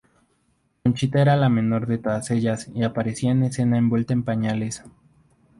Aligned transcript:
Conchita 0.81 1.21
era 1.21 1.35
la 1.35 1.47
menor 1.47 1.85
de 1.85 1.99
todas 1.99 2.31
ellas 2.31 2.71
y 2.73 2.81
aparecía 2.81 3.33
en 3.33 3.43
escena 3.43 3.77
envuelta 3.77 4.13
en 4.13 4.23
pañales. 4.23 4.81